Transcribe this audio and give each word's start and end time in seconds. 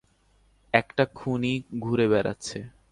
একটা 0.73 1.03
খুনি 1.15 1.53
ঘুরে 1.79 2.05
বেড়াচ্ছে! 2.07 2.59